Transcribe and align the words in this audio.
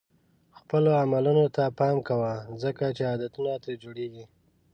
خپلو 0.59 0.89
عملونو 1.03 1.45
ته 1.55 1.63
پام 1.79 1.95
کوه 2.07 2.33
ځکه 2.63 2.85
چې 2.95 3.03
عادتونه 3.11 3.51
ترې 3.63 3.73
جوړېږي. 3.83 4.25